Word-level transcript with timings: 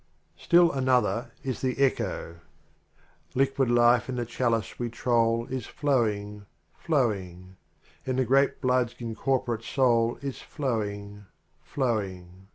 Still 0.35 0.71
another 0.71 1.29
is 1.43 1.61
the 1.61 1.77
echo: 1.77 2.39
Liquid 3.35 3.69
life 3.69 4.09
in 4.09 4.15
the 4.15 4.25
chalice 4.25 4.79
we 4.79 4.89
troll 4.89 5.45
is 5.45 5.67
flowing, 5.67 6.47
flowing; 6.75 7.55
En 8.07 8.15
the 8.15 8.25
grape 8.25 8.61
blood's 8.61 8.95
incorporate 8.97 9.61
soul 9.61 10.17
is 10.19 10.41
flowing, 10.41 11.27
flowing. 11.61 12.47